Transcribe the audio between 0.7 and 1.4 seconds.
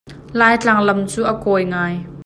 lam cu a